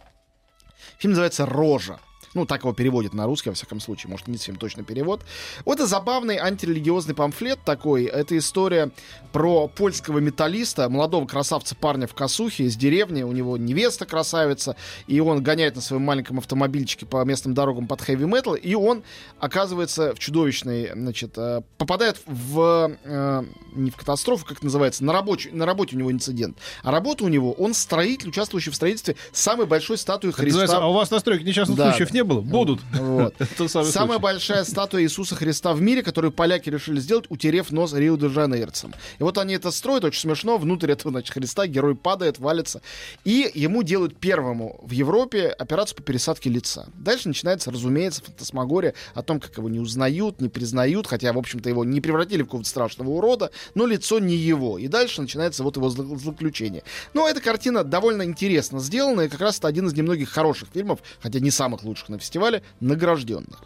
Фильм 0.99 1.11
называется 1.11 1.45
«Рожа». 1.45 1.99
Ну, 2.34 2.46
так 2.46 2.62
его 2.62 2.74
переводят 2.74 3.13
на 3.13 3.25
русский, 3.25 3.50
во 3.50 3.55
всяком 3.55 3.79
случае. 3.79 4.12
Может, 4.12 4.27
не 4.27 4.38
совсем 4.38 4.55
точно 4.55 4.84
перевод. 4.84 5.22
Вот 5.65 5.75
это 5.79 5.88
забавный 5.88 6.38
антирелигиозный 6.38 7.15
памфлет 7.15 7.60
такой. 7.65 8.05
Это 8.05 8.38
история 8.38 8.91
про 9.31 9.67
польского 9.67 10.19
металлиста, 10.19 10.89
молодого 10.89 11.25
красавца 11.25 11.75
парня 11.75 12.07
в 12.07 12.13
косухе 12.13 12.65
из 12.65 12.75
деревни. 12.75 13.24
У 13.24 13.31
него 13.31 13.57
невеста 13.57 14.05
красавица, 14.05 14.75
и 15.07 15.19
он 15.19 15.43
гоняет 15.43 15.75
на 15.75 15.81
своем 15.81 16.03
маленьком 16.03 16.39
автомобильчике 16.39 17.05
по 17.05 17.24
местным 17.24 17.53
дорогам 17.53 17.88
под 17.88 18.01
хэви 18.01 18.25
метал, 18.25 18.55
и 18.55 18.74
он 18.75 19.03
оказывается 19.39 20.13
в 20.13 20.19
чудовищной, 20.19 20.91
значит, 20.93 21.38
э, 21.38 21.62
попадает 21.77 22.17
в, 22.25 22.91
э, 23.03 23.43
не 23.75 23.91
в 23.91 23.96
катастрофу, 23.96 24.46
как 24.46 24.57
это 24.57 24.65
называется, 24.65 25.03
на, 25.03 25.13
рабочий, 25.13 25.51
на 25.51 25.65
работе 25.65 25.96
у 25.96 26.00
него 26.00 26.12
инцидент. 26.12 26.57
А 26.84 26.91
работа 26.91 27.24
у 27.24 27.27
него, 27.27 27.53
он 27.53 27.74
строитель, 27.74 28.29
участвующий 28.29 28.72
в 28.72 28.75
строительстве 28.75 29.15
самой 29.31 29.65
большой 29.65 29.98
статуи 29.98 30.31
Христа. 30.31 30.65
а 30.77 30.88
у 30.88 30.93
вас 30.93 31.12
на 31.12 31.19
стройке 31.19 31.43
несчастных 31.43 31.77
Да, 31.77 31.91
случаев. 31.91 32.13
Не 32.17 32.24
было? 32.24 32.41
Будут. 32.41 32.81
Вот. 32.97 33.36
Самый 33.67 33.91
Самая 33.91 34.19
большая 34.19 34.63
статуя 34.63 35.01
Иисуса 35.01 35.36
Христа 35.36 35.74
в 35.74 35.81
мире, 35.81 36.03
которую 36.03 36.31
поляки 36.31 36.69
решили 36.69 37.00
сделать, 37.00 37.25
утерев 37.29 37.71
нос 37.71 37.93
Рио-де-Жанейрцам. 37.93 38.93
И 39.19 39.24
вот 39.24 39.38
они 39.38 39.53
это 39.53 39.71
строят, 39.71 40.03
очень 40.03 40.21
смешно. 40.21 40.57
Внутрь 40.57 40.91
этого, 40.91 41.12
значит, 41.12 41.33
Христа 41.33 41.67
герой 41.67 41.95
падает, 41.95 42.39
валится. 42.39 42.81
И 43.24 43.50
ему 43.53 43.83
делают 43.83 44.17
первому 44.17 44.79
в 44.83 44.91
Европе 44.91 45.47
операцию 45.47 45.97
по 45.97 46.03
пересадке 46.03 46.50
лица. 46.50 46.88
Дальше 46.95 47.27
начинается, 47.27 47.71
разумеется, 47.71 48.24
фантасмагория 48.24 48.93
о 49.13 49.21
том, 49.21 49.39
как 49.39 49.57
его 49.57 49.69
не 49.69 49.79
узнают, 49.79 50.41
не 50.41 50.50
признают, 50.50 51.07
хотя, 51.07 51.31
в 51.33 51.38
общем-то, 51.38 51.69
его 51.69 51.86
не 51.86 52.01
превратили 52.01 52.41
в 52.41 52.45
какого-то 52.45 52.69
страшного 52.69 53.09
урода, 53.09 53.51
но 53.75 53.86
лицо 53.86 54.19
не 54.19 54.36
его. 54.36 54.77
И 54.77 54.88
дальше 54.88 55.21
начинается 55.21 55.63
вот 55.63 55.77
его 55.77 55.89
злоключение. 55.89 56.83
Но 57.13 57.27
эта 57.27 57.41
картина 57.41 57.83
довольно 57.83 58.24
интересно 58.24 58.79
сделана, 58.79 59.21
и 59.21 59.29
как 59.29 59.41
раз 59.41 59.59
это 59.59 59.67
один 59.67 59.88
из 59.88 59.93
немногих 59.93 60.29
хороших 60.29 60.69
фильмов, 60.74 61.00
хотя 61.21 61.39
не 61.39 61.51
самых 61.51 61.83
лучших 61.83 62.06
на 62.09 62.19
фестивале, 62.19 62.63
награжденных. 62.79 63.61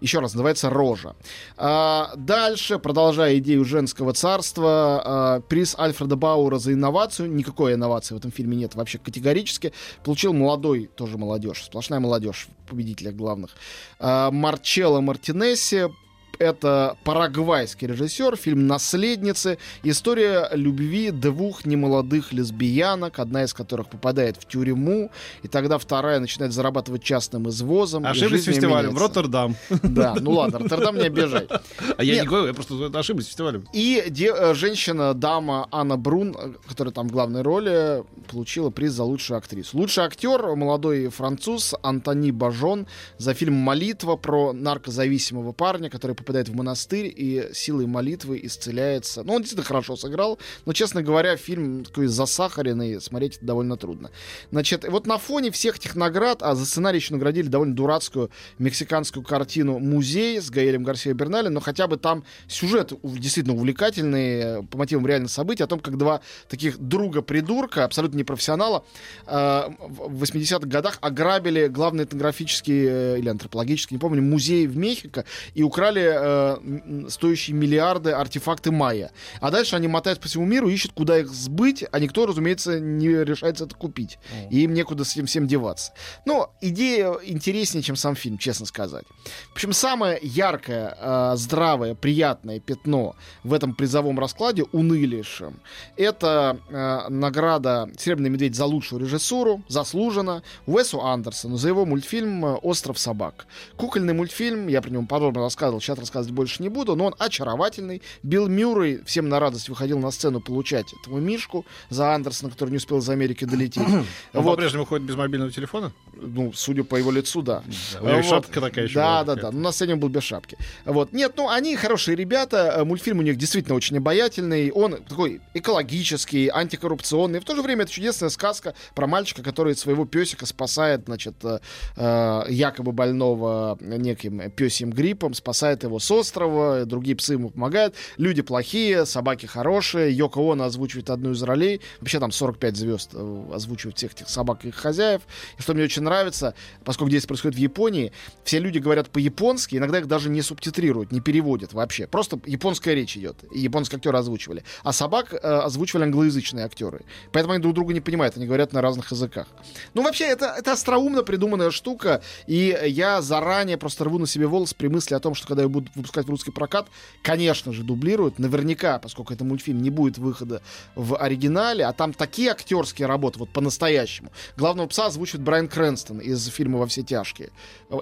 Еще 0.00 0.18
раз, 0.18 0.34
называется 0.34 0.70
«Рожа». 0.70 1.16
А, 1.56 2.12
дальше, 2.16 2.78
продолжая 2.78 3.38
идею 3.38 3.64
женского 3.64 4.12
царства, 4.12 5.02
а, 5.04 5.40
приз 5.40 5.76
Альфреда 5.78 6.16
Бауэра 6.16 6.58
за 6.58 6.72
инновацию. 6.72 7.32
Никакой 7.32 7.74
инновации 7.74 8.14
в 8.14 8.18
этом 8.18 8.30
фильме 8.30 8.56
нет 8.56 8.74
вообще 8.74 8.98
категорически. 8.98 9.72
Получил 10.04 10.32
молодой, 10.32 10.90
тоже 10.94 11.16
молодежь, 11.16 11.64
сплошная 11.64 12.00
молодежь 12.00 12.48
в 12.66 12.70
победителях 12.70 13.14
главных. 13.14 13.52
А, 13.98 14.30
Марчелло 14.30 15.00
Мартинесси, 15.00 15.88
это 16.38 16.96
парагвайский 17.04 17.88
режиссер, 17.88 18.36
фильм 18.36 18.66
«Наследницы». 18.66 19.58
История 19.82 20.48
любви 20.52 21.10
двух 21.10 21.66
немолодых 21.66 22.32
лесбиянок, 22.32 23.18
одна 23.18 23.44
из 23.44 23.54
которых 23.54 23.88
попадает 23.88 24.36
в 24.36 24.46
тюрьму, 24.46 25.10
и 25.42 25.48
тогда 25.48 25.78
вторая 25.78 26.20
начинает 26.20 26.52
зарабатывать 26.52 27.02
частным 27.02 27.48
извозом. 27.48 28.06
Ошиблись 28.06 28.44
фестивалем. 28.44 28.94
В. 28.94 28.98
Роттердам. 28.98 29.56
Да, 29.82 30.14
ну 30.20 30.32
ладно, 30.32 30.58
Роттердам 30.58 30.96
не 30.96 31.06
обижай. 31.06 31.48
А 31.96 32.02
я 32.02 32.20
не 32.20 32.26
говорю, 32.26 32.46
я 32.46 32.54
просто 32.54 32.74
ошиблась 32.98 33.26
фестивалем. 33.26 33.66
И 33.72 34.02
э, 34.06 34.54
женщина, 34.54 35.14
дама 35.14 35.68
Анна 35.70 35.96
Брун, 35.96 36.36
которая 36.68 36.92
там 36.92 37.08
в 37.08 37.12
главной 37.12 37.42
роли, 37.42 38.04
получила 38.28 38.70
приз 38.70 38.92
за 38.92 39.04
лучшую 39.04 39.38
актрису. 39.38 39.76
Лучший 39.78 40.04
актер, 40.04 40.54
молодой 40.56 41.08
француз 41.08 41.74
Антони 41.82 42.30
Бажон 42.30 42.86
за 43.18 43.34
фильм 43.34 43.54
«Молитва» 43.54 44.16
про 44.16 44.52
наркозависимого 44.52 45.52
парня, 45.52 45.90
который 45.90 46.16
попадает 46.24 46.48
в 46.48 46.54
монастырь 46.54 47.12
и 47.14 47.50
силой 47.52 47.86
молитвы 47.86 48.40
исцеляется. 48.42 49.22
Ну, 49.22 49.34
он 49.34 49.42
действительно 49.42 49.66
хорошо 49.66 49.96
сыграл, 49.96 50.38
но, 50.64 50.72
честно 50.72 51.02
говоря, 51.02 51.36
фильм 51.36 51.84
такой 51.84 52.06
засахаренный, 52.06 53.00
смотреть 53.00 53.36
это 53.36 53.46
довольно 53.46 53.76
трудно. 53.76 54.10
Значит, 54.50 54.86
вот 54.88 55.06
на 55.06 55.18
фоне 55.18 55.50
всех 55.50 55.76
этих 55.76 55.96
наград, 55.96 56.42
а 56.42 56.54
за 56.54 56.66
сценарий 56.66 56.98
еще 56.98 57.14
наградили 57.14 57.48
довольно 57.48 57.74
дурацкую 57.74 58.30
мексиканскую 58.58 59.24
картину 59.24 59.78
«Музей» 59.78 60.40
с 60.40 60.50
Гаэлем 60.50 60.82
Гарсией 60.82 61.14
Бернале, 61.14 61.50
но 61.50 61.60
хотя 61.60 61.86
бы 61.86 61.96
там 61.96 62.24
сюжет 62.48 62.92
действительно 63.02 63.56
увлекательный, 63.56 64.60
э, 64.60 64.62
по 64.62 64.78
мотивам 64.78 65.06
реальных 65.06 65.30
событий, 65.30 65.62
о 65.62 65.66
том, 65.66 65.80
как 65.80 65.98
два 65.98 66.20
таких 66.48 66.78
друга-придурка, 66.78 67.84
абсолютно 67.84 68.18
непрофессионала, 68.18 68.84
э, 69.26 69.62
в 69.78 70.22
80-х 70.22 70.66
годах 70.66 70.98
ограбили 71.00 71.66
главный 71.68 72.04
этнографический 72.04 72.86
э, 72.86 73.18
или 73.18 73.28
антропологический, 73.28 73.96
не 73.96 74.00
помню, 74.00 74.22
музей 74.22 74.66
в 74.66 74.76
Мехико 74.76 75.24
и 75.54 75.62
украли 75.62 76.13
э, 76.16 77.08
стоящие 77.08 77.56
миллиарды 77.56 78.12
артефакты 78.12 78.70
майя. 78.70 79.10
А 79.40 79.50
дальше 79.50 79.76
они 79.76 79.88
мотают 79.88 80.20
по 80.20 80.28
всему 80.28 80.44
миру, 80.44 80.68
ищут, 80.68 80.92
куда 80.92 81.18
их 81.18 81.28
сбыть, 81.28 81.84
а 81.90 81.98
никто, 81.98 82.26
разумеется, 82.26 82.80
не 82.80 83.24
решается 83.24 83.64
это 83.64 83.74
купить. 83.74 84.18
И 84.50 84.62
им 84.62 84.74
некуда 84.74 85.04
с 85.04 85.12
этим 85.12 85.26
всем 85.26 85.46
деваться. 85.46 85.92
Ну, 86.26 86.46
идея 86.60 87.12
интереснее, 87.24 87.82
чем 87.82 87.96
сам 87.96 88.14
фильм, 88.16 88.38
честно 88.38 88.66
сказать. 88.66 89.04
Общем, 89.52 89.72
самое 89.72 90.18
яркое, 90.22 90.96
э, 91.00 91.32
здравое, 91.36 91.94
приятное 91.94 92.60
пятно 92.60 93.16
в 93.42 93.52
этом 93.52 93.74
призовом 93.74 94.18
раскладе, 94.18 94.64
унылейшем, 94.72 95.60
это 95.96 96.58
э, 96.68 97.08
награда 97.08 97.90
«Серебряный 97.98 98.30
медведь» 98.30 98.54
за 98.54 98.64
лучшую 98.64 99.00
режиссуру, 99.00 99.62
заслуженно, 99.68 100.42
Уэсу 100.66 101.00
Андерсону 101.00 101.56
за 101.56 101.68
его 101.68 101.84
мультфильм 101.86 102.44
«Остров 102.62 102.98
собак». 102.98 103.46
Кукольный 103.76 104.14
мультфильм, 104.14 104.68
я 104.68 104.80
про 104.82 104.90
него 104.90 105.06
подробно 105.06 105.42
рассказывал, 105.42 105.80
сейчас 105.80 105.98
рассказывать 106.04 106.34
больше 106.34 106.62
не 106.62 106.68
буду, 106.68 106.94
но 106.96 107.06
он 107.06 107.14
очаровательный. 107.18 108.02
Билл 108.22 108.48
Мюррей 108.48 109.02
всем 109.04 109.28
на 109.28 109.40
радость 109.40 109.68
выходил 109.68 109.98
на 109.98 110.10
сцену 110.10 110.40
получать 110.40 110.92
этому 111.00 111.18
Мишку 111.18 111.64
за 111.90 112.14
Андерсона, 112.14 112.50
который 112.50 112.70
не 112.70 112.76
успел 112.76 112.98
из 112.98 113.08
Америки 113.08 113.44
долететь. 113.44 113.82
Он 113.82 114.04
Вот, 114.32 114.52
по-прежнему 114.56 114.84
ходит 114.84 115.06
без 115.06 115.16
мобильного 115.16 115.50
телефона? 115.50 115.92
ну, 116.16 116.52
судя 116.54 116.84
по 116.84 116.96
его 116.96 117.10
лицу, 117.10 117.42
да. 117.42 117.62
У 118.00 118.04
него 118.06 118.16
Вот. 118.16 118.24
шапка 118.24 118.60
такая 118.60 118.84
еще 118.84 118.94
Да, 118.94 119.24
была 119.24 119.34
да, 119.34 119.42
да. 119.42 119.50
Ну, 119.50 119.60
на 119.60 119.72
сцене 119.72 119.94
он 119.94 120.00
был 120.00 120.08
без 120.08 120.22
шапки. 120.22 120.56
Вот. 120.84 121.12
Нет, 121.12 121.32
ну, 121.36 121.48
они 121.48 121.74
хорошие 121.76 122.16
ребята. 122.16 122.74
э, 122.78 122.84
Мультфильм 122.84 123.18
у 123.18 123.22
них 123.22 123.36
действительно 123.36 123.74
очень 123.74 123.98
обаятельный. 123.98 124.70
Он 124.70 125.02
такой 125.02 125.40
экологический, 125.54 126.48
антикоррупционный. 126.48 127.40
В 127.40 127.44
то 127.44 127.54
же 127.56 127.62
время 127.62 127.82
это 127.82 127.92
чудесная 127.92 128.28
сказка 128.30 128.74
про 128.94 129.06
мальчика, 129.06 129.42
который 129.42 129.74
своего 129.76 130.04
песика 130.06 130.46
спасает, 130.46 131.02
значит, 131.06 131.34
э, 131.44 131.58
э, 131.96 132.42
якобы 132.48 132.92
больного 132.92 133.76
неким 133.80 134.50
песим 134.52 134.90
гриппом, 134.90 135.34
спасает 135.34 135.82
его 135.82 135.93
с 135.98 136.10
острова, 136.10 136.84
другие 136.84 137.16
псы 137.16 137.34
ему 137.34 137.50
помогают. 137.50 137.94
Люди 138.16 138.42
плохие, 138.42 139.06
собаки 139.06 139.46
хорошие. 139.46 140.12
Йоко 140.12 140.40
Оно 140.52 140.64
озвучивает 140.64 141.10
одну 141.10 141.32
из 141.32 141.42
ролей. 141.42 141.80
Вообще 142.00 142.20
там 142.20 142.32
45 142.32 142.76
звезд 142.76 143.10
э, 143.14 143.44
озвучивают 143.52 143.96
всех 143.96 144.12
этих 144.12 144.28
собак 144.28 144.64
и 144.64 144.68
их 144.68 144.74
хозяев. 144.74 145.22
И 145.58 145.62
что 145.62 145.74
мне 145.74 145.84
очень 145.84 146.02
нравится, 146.02 146.54
поскольку 146.84 147.10
здесь 147.10 147.26
происходит 147.26 147.56
в 147.56 147.60
Японии, 147.60 148.12
все 148.44 148.58
люди 148.58 148.78
говорят 148.78 149.10
по-японски, 149.10 149.76
иногда 149.76 149.98
их 149.98 150.08
даже 150.08 150.28
не 150.28 150.42
субтитрируют, 150.42 151.12
не 151.12 151.20
переводят 151.20 151.72
вообще. 151.72 152.06
Просто 152.06 152.38
японская 152.46 152.94
речь 152.94 153.16
идет. 153.16 153.36
И 153.52 153.60
японские 153.60 153.96
актеры 153.96 154.18
озвучивали. 154.18 154.64
А 154.82 154.92
собак 154.92 155.32
э, 155.32 155.36
озвучивали 155.36 156.04
англоязычные 156.04 156.64
актеры. 156.64 157.02
Поэтому 157.32 157.54
они 157.54 157.62
друг 157.62 157.74
друга 157.74 157.92
не 157.92 158.00
понимают, 158.00 158.36
они 158.36 158.46
говорят 158.46 158.72
на 158.72 158.80
разных 158.80 159.10
языках. 159.12 159.46
Ну, 159.94 160.02
вообще, 160.02 160.24
это, 160.24 160.54
это 160.58 160.72
остроумно 160.72 161.22
придуманная 161.22 161.70
штука, 161.70 162.22
и 162.46 162.76
я 162.86 163.22
заранее 163.22 163.76
просто 163.76 164.04
рву 164.04 164.18
на 164.18 164.26
себе 164.26 164.46
волос 164.46 164.74
при 164.74 164.88
мысли 164.88 165.14
о 165.14 165.20
том, 165.20 165.34
что 165.34 165.46
когда 165.46 165.62
я 165.62 165.68
буду 165.68 165.83
выпускать 165.94 166.26
в 166.26 166.30
русский 166.30 166.50
прокат, 166.50 166.88
конечно 167.22 167.72
же, 167.72 167.82
дублируют. 167.82 168.38
Наверняка, 168.38 168.98
поскольку 168.98 169.32
это 169.32 169.44
мультфильм, 169.44 169.82
не 169.82 169.90
будет 169.90 170.18
выхода 170.18 170.62
в 170.94 171.16
оригинале, 171.16 171.84
а 171.84 171.92
там 171.92 172.12
такие 172.12 172.50
актерские 172.50 173.06
работы, 173.06 173.38
вот 173.38 173.50
по-настоящему. 173.50 174.32
Главного 174.56 174.86
пса 174.88 175.06
озвучивает 175.06 175.42
Брайан 175.44 175.68
Крэнстон 175.68 176.18
из 176.18 176.46
фильма 176.46 176.78
«Во 176.78 176.86
все 176.86 177.02
тяжкие». 177.02 177.50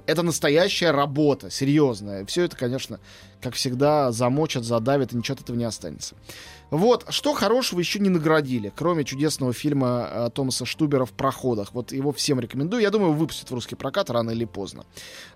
Это 0.06 0.22
настоящая 0.22 0.90
работа, 0.90 1.50
серьезная. 1.50 2.24
Все 2.26 2.44
это, 2.44 2.56
конечно, 2.56 3.00
как 3.40 3.54
всегда, 3.54 4.12
замочат, 4.12 4.64
задавят, 4.64 5.12
и 5.12 5.16
ничего 5.16 5.34
от 5.34 5.42
этого 5.42 5.56
не 5.56 5.64
останется. 5.64 6.14
Вот, 6.72 7.04
что 7.10 7.34
хорошего 7.34 7.80
еще 7.80 7.98
не 7.98 8.08
наградили, 8.08 8.72
кроме 8.74 9.04
чудесного 9.04 9.52
фильма 9.52 10.08
э, 10.10 10.30
Томаса 10.34 10.64
Штубера 10.64 11.04
в 11.04 11.12
проходах. 11.12 11.74
Вот 11.74 11.92
его 11.92 12.12
всем 12.12 12.40
рекомендую. 12.40 12.80
Я 12.80 12.88
думаю, 12.88 13.12
выпустят 13.12 13.50
в 13.50 13.54
русский 13.54 13.74
прокат 13.74 14.08
рано 14.08 14.30
или 14.30 14.46
поздно. 14.46 14.86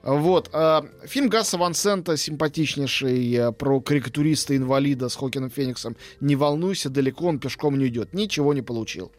Вот. 0.02 0.48
Э, 0.54 0.80
фильм 1.04 1.28
Гасса 1.28 1.58
Ван 1.58 1.74
Сента 1.74 2.16
симпатичнейший 2.16 3.34
э, 3.34 3.52
про 3.52 3.80
карикатуриста-инвалида 3.80 5.10
с 5.10 5.16
Хокином 5.16 5.50
Фениксом. 5.50 5.94
Не 6.20 6.36
волнуйся, 6.36 6.88
далеко 6.88 7.26
он 7.26 7.38
пешком 7.38 7.76
не 7.76 7.84
уйдет. 7.84 8.14
Ничего 8.14 8.54
не 8.54 8.62
получил. 8.62 9.12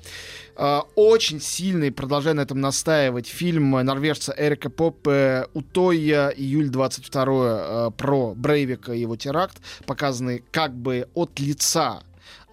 Э, 0.56 0.80
очень 0.96 1.40
сильный, 1.40 1.92
продолжаю 1.92 2.38
на 2.38 2.42
этом 2.42 2.60
настаивать, 2.60 3.28
фильм 3.28 3.70
норвежца 3.70 4.34
Эрика 4.36 4.72
Поппе 4.72 5.46
«Утоя», 5.54 6.30
июль 6.30 6.70
22 6.70 7.24
э, 7.28 7.92
про 7.96 8.34
Брейвика 8.34 8.94
и 8.94 9.02
его 9.02 9.16
теракт, 9.16 9.58
показанный 9.86 10.44
как 10.52 10.76
бы 10.76 11.08
от 11.14 11.40
лица 11.40 12.02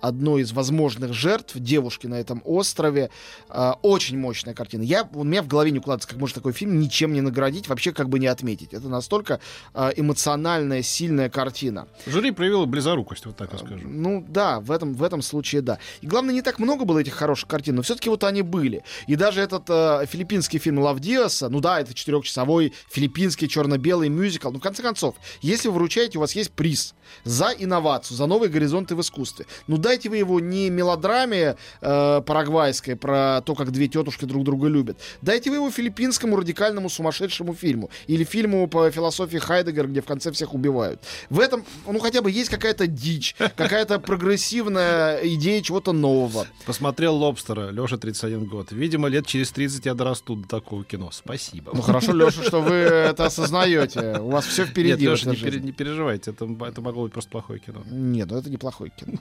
одной 0.04 0.42
из 0.42 0.52
возможных 0.52 1.12
жертв, 1.12 1.54
девушки 1.56 2.06
на 2.06 2.14
этом 2.14 2.42
острове. 2.44 3.10
Э, 3.48 3.72
очень 3.82 4.18
мощная 4.18 4.54
картина. 4.54 4.82
Я, 4.82 5.08
у 5.14 5.24
меня 5.24 5.42
в 5.42 5.46
голове 5.46 5.70
не 5.70 5.78
укладывается, 5.78 6.08
как 6.08 6.18
может 6.18 6.34
такой 6.34 6.52
фильм 6.52 6.78
ничем 6.78 7.12
не 7.12 7.20
наградить, 7.20 7.68
вообще 7.68 7.92
как 7.92 8.08
бы 8.08 8.18
не 8.18 8.26
отметить. 8.26 8.74
Это 8.74 8.88
настолько 8.88 9.40
э, 9.72 9.92
эмоциональная, 9.96 10.82
сильная 10.82 11.30
картина. 11.30 11.88
Жюри 12.06 12.30
проявило 12.32 12.66
близорукость, 12.66 13.26
вот 13.26 13.36
так 13.36 13.52
я 13.52 13.58
скажу. 13.58 13.88
Ну 13.88 14.24
да, 14.28 14.60
в 14.60 14.70
этом, 14.70 14.94
в 14.94 15.02
этом 15.02 15.22
случае 15.22 15.62
да. 15.62 15.78
И 16.02 16.06
главное, 16.06 16.34
не 16.34 16.42
так 16.42 16.58
много 16.58 16.84
было 16.84 16.98
этих 16.98 17.14
хороших 17.14 17.48
картин, 17.48 17.76
но 17.76 17.82
все-таки 17.82 18.10
вот 18.10 18.24
они 18.24 18.42
были. 18.42 18.84
И 19.06 19.16
даже 19.16 19.40
этот 19.40 19.64
э, 19.68 20.06
филиппинский 20.06 20.58
фильм 20.58 20.80
Лав 20.80 21.00
Диаса, 21.00 21.48
ну 21.48 21.60
да, 21.60 21.80
это 21.80 21.94
четырехчасовой 21.94 22.74
филиппинский 22.90 23.48
черно-белый 23.48 24.08
мюзикл. 24.08 24.50
Ну, 24.50 24.58
в 24.58 24.62
конце 24.62 24.82
концов, 24.82 25.16
если 25.40 25.68
вы 25.68 25.74
вручаете, 25.74 26.18
у 26.18 26.20
вас 26.20 26.34
есть 26.34 26.52
приз 26.52 26.94
за 27.24 27.50
инновацию, 27.58 28.16
за 28.16 28.26
новые 28.26 28.50
горизонты 28.50 28.94
в 28.94 29.00
искусстве. 29.00 29.46
Ну 29.66 29.78
дайте 29.94 30.08
вы 30.08 30.16
его 30.16 30.40
не 30.40 30.70
мелодраме 30.70 31.56
э, 31.80 32.22
парагвайской 32.26 32.96
про 32.96 33.40
то, 33.42 33.54
как 33.54 33.70
две 33.70 33.86
тетушки 33.86 34.24
друг 34.24 34.42
друга 34.42 34.66
любят. 34.66 34.98
Дайте 35.22 35.50
вы 35.50 35.56
его 35.56 35.70
филиппинскому 35.70 36.36
радикальному 36.36 36.90
сумасшедшему 36.90 37.54
фильму. 37.54 37.90
Или 38.08 38.24
фильму 38.24 38.66
по 38.66 38.90
философии 38.90 39.38
Хайдегера, 39.38 39.86
где 39.86 40.00
в 40.00 40.04
конце 40.04 40.32
всех 40.32 40.52
убивают. 40.52 41.00
В 41.30 41.38
этом, 41.38 41.64
ну, 41.86 42.00
хотя 42.00 42.22
бы 42.22 42.30
есть 42.32 42.50
какая-то 42.50 42.88
дичь, 42.88 43.36
какая-то 43.38 44.00
прогрессивная 44.00 45.20
идея 45.22 45.62
чего-то 45.62 45.92
нового. 45.92 46.48
Посмотрел 46.66 47.14
«Лобстера», 47.14 47.70
Леша, 47.70 47.96
31 47.96 48.46
год. 48.46 48.72
Видимо, 48.72 49.06
лет 49.06 49.26
через 49.26 49.52
30 49.52 49.86
я 49.86 49.94
дорасту 49.94 50.34
до 50.34 50.48
такого 50.48 50.82
кино. 50.82 51.10
Спасибо. 51.12 51.70
Ну 51.72 51.82
хорошо, 51.82 52.12
Леша, 52.12 52.42
что 52.42 52.60
вы 52.60 52.74
это 52.74 53.26
осознаете. 53.26 54.18
У 54.18 54.30
вас 54.30 54.44
все 54.44 54.64
впереди. 54.64 55.04
Нет, 55.04 55.12
Леша, 55.12 55.30
не, 55.30 55.36
жизни. 55.36 55.66
не 55.66 55.72
переживайте, 55.72 56.32
это, 56.32 56.48
это 56.66 56.80
могло 56.80 57.04
быть 57.04 57.12
просто 57.12 57.30
плохое 57.30 57.60
кино. 57.60 57.82
Нет, 57.86 58.28
ну 58.28 58.38
это 58.38 58.50
неплохое 58.50 58.90
кино. 58.90 59.18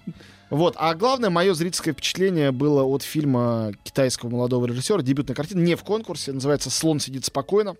Вот. 0.50 0.63
А 0.76 0.94
главное, 0.96 1.30
мое 1.30 1.54
зрительское 1.54 1.94
впечатление 1.94 2.52
было 2.52 2.84
от 2.84 3.04
фильма 3.04 3.72
китайского 3.84 4.30
молодого 4.30 4.66
режиссера, 4.66 5.02
дебютная 5.02 5.36
картина, 5.36 5.60
не 5.60 5.76
в 5.76 5.84
конкурсе, 5.84 6.32
называется 6.32 6.70
«Слон 6.70 7.00
сидит 7.00 7.26
спокойно». 7.26 7.76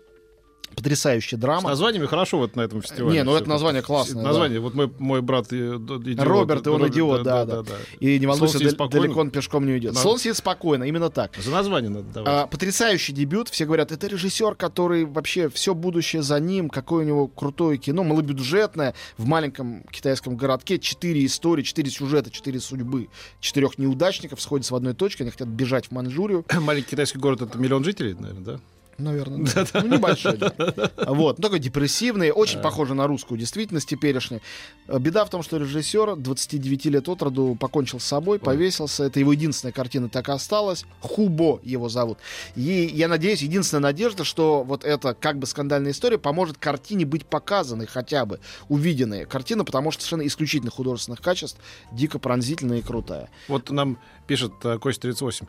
Потрясающая 0.76 1.38
С 1.38 1.40
драма. 1.40 1.68
названиями 1.68 2.06
хорошо 2.06 2.38
вот 2.38 2.56
на 2.56 2.62
этом 2.62 2.82
фестивале. 2.82 3.16
Не, 3.16 3.24
ну 3.24 3.34
это 3.36 3.48
название 3.48 3.82
классное, 3.82 4.22
Название, 4.22 4.60
вот 4.60 4.74
мой, 4.74 4.90
мой 4.98 5.22
брат 5.22 5.46
идиот. 5.52 6.20
Роберт, 6.20 6.66
и 6.66 6.70
он 6.70 6.76
Роберт, 6.76 6.92
идиот, 6.94 7.22
да, 7.22 7.44
да. 7.44 7.62
да. 7.62 7.72
И 8.00 8.18
не 8.18 8.26
волнуйся, 8.26 8.52
«Слон 8.52 8.60
сидит 8.60 8.76
дал- 8.76 8.86
спокойно». 8.88 9.02
далеко 9.06 9.20
он 9.20 9.30
пешком 9.30 9.66
не 9.66 9.72
уйдет. 9.72 9.90
Надо- 9.92 10.00
«Слон 10.02 10.18
сидит 10.18 10.36
спокойно», 10.36 10.84
именно 10.84 11.10
так. 11.10 11.36
За 11.36 11.50
название 11.50 11.90
надо 11.90 12.08
давать. 12.12 12.28
А, 12.28 12.46
потрясающий 12.46 13.12
дебют. 13.12 13.48
Все 13.48 13.64
говорят, 13.66 13.92
это 13.92 14.06
режиссер, 14.06 14.54
который 14.54 15.04
вообще 15.04 15.48
все 15.48 15.74
будущее 15.74 16.22
за 16.22 16.40
ним, 16.40 16.68
какое 16.68 17.04
у 17.04 17.06
него 17.06 17.26
крутое 17.28 17.78
кино, 17.78 18.02
малобюджетное, 18.04 18.94
в 19.18 19.26
маленьком 19.26 19.82
китайском 19.90 20.36
городке. 20.36 20.78
Четыре 20.78 21.24
истории, 21.26 21.62
четыре 21.62 21.90
сюжета, 21.90 22.30
четыре 22.30 22.60
судьбы. 22.60 23.08
Четырех 23.40 23.78
неудачников 23.78 24.40
сходятся 24.40 24.74
в 24.74 24.76
одной 24.76 24.94
точке, 24.94 25.24
они 25.24 25.30
хотят 25.30 25.48
бежать 25.48 25.86
в 25.86 25.90
Маньчжурию. 25.92 26.44
Маленький 26.60 26.90
китайский 26.90 27.18
город 27.18 27.42
это 27.42 27.58
миллион 27.58 27.84
жителей, 27.84 28.14
наверное, 28.14 28.44
да? 28.44 28.60
Наверное, 28.98 29.50
да. 29.54 29.82
Ну, 29.82 29.96
небольшой. 29.96 30.36
да. 30.36 30.52
Вот, 31.06 31.38
ну, 31.38 31.42
такой 31.42 31.58
депрессивный, 31.58 32.30
очень 32.30 32.60
похожий 32.60 32.96
на 32.96 33.06
русскую 33.06 33.38
действительность 33.38 33.88
теперешнюю. 33.88 34.40
Э, 34.88 34.98
Беда 34.98 35.24
в 35.24 35.30
том, 35.30 35.42
что 35.42 35.56
режиссер 35.56 36.16
29 36.16 36.86
лет 36.86 37.08
от 37.08 37.22
роду 37.22 37.56
покончил 37.58 38.00
с 38.00 38.04
собой, 38.04 38.38
повесился. 38.38 39.04
Это 39.04 39.20
его 39.20 39.32
единственная 39.32 39.72
картина 39.72 40.08
так 40.08 40.28
и 40.28 40.32
осталась. 40.32 40.84
Хубо 41.00 41.60
его 41.62 41.88
зовут. 41.88 42.18
И 42.56 42.90
я 42.92 43.08
надеюсь, 43.08 43.42
единственная 43.42 43.82
надежда, 43.82 44.24
что 44.24 44.62
вот 44.62 44.84
эта 44.84 45.14
как 45.14 45.38
бы 45.38 45.46
скандальная 45.46 45.92
история 45.92 46.18
поможет 46.18 46.58
картине 46.58 47.04
быть 47.04 47.26
показанной 47.26 47.86
хотя 47.86 48.24
бы, 48.26 48.40
увиденной. 48.68 49.26
Картина, 49.26 49.64
потому 49.64 49.90
что 49.90 50.02
совершенно 50.02 50.26
исключительных 50.26 50.74
художественных 50.74 51.20
качеств, 51.20 51.58
дико 51.92 52.18
пронзительная 52.18 52.78
и 52.78 52.82
крутая. 52.82 53.30
Вот 53.48 53.70
нам 53.70 53.98
пишет 54.26 54.52
э, 54.64 54.78
Кость 54.78 55.00
38. 55.00 55.46